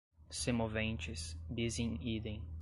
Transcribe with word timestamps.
semoventes, 0.31 1.35
bis 1.47 1.77
in 1.77 1.93
idem 2.01 2.41